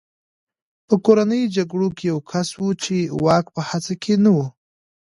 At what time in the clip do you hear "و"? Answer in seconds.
2.57-2.65, 4.35-4.37